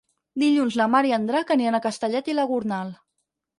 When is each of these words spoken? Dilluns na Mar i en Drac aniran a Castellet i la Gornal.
Dilluns 0.43 0.77
na 0.81 0.87
Mar 0.93 1.01
i 1.09 1.13
en 1.19 1.27
Drac 1.33 1.53
aniran 1.57 1.79
a 1.79 1.83
Castellet 1.85 2.33
i 2.35 2.37
la 2.41 2.49
Gornal. 2.55 2.93